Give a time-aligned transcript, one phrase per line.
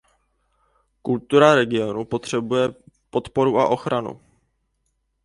[1.01, 2.69] Kultura regionů potřebuje
[3.09, 4.21] podporu a ochranu.